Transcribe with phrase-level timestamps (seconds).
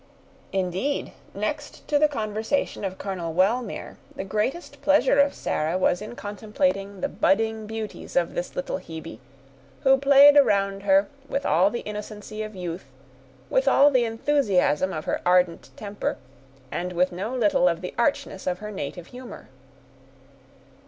[0.51, 6.15] Indeed, next to the conversation of Colonel Wellmere, the greatest pleasure of Sarah was in
[6.15, 9.19] contemplating the budding beauties of the little Hebe,
[9.81, 12.85] who played around her with all the innocency of youth,
[13.47, 16.17] with all the enthusiasm of her ardent temper,
[16.71, 19.49] and with no little of the archness of her native humor.